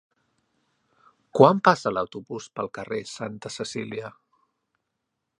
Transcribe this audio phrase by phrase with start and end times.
[1.39, 4.09] Quan passa l'autobús pel carrer Santa Cecília?